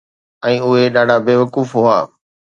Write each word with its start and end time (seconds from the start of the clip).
۽ 0.47 0.55
اهي 0.71 0.85
ڏاڍا 0.95 1.17
بيوقوف 1.29 1.69
هئا 1.83 1.99